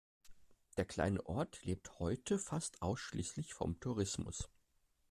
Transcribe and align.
Der 0.77 0.85
kleine 0.85 1.23
Ort 1.27 1.63
lebt 1.63 1.99
heute 1.99 2.39
fast 2.39 2.81
ausschließlich 2.81 3.53
vom 3.53 3.79
Tourismus. 3.79 4.49